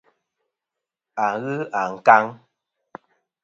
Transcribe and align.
A 1.25 1.27
ghɨ 1.41 1.55
ankaŋ. 1.81 2.23